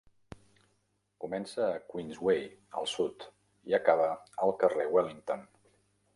Comença 1.25 1.67
a 1.73 1.83
Queensway 1.93 2.41
al 2.81 2.91
sud 2.95 3.27
i 3.73 3.77
acaba 3.81 4.09
al 4.47 4.57
carrer 4.65 4.89
Wellington. 4.97 5.47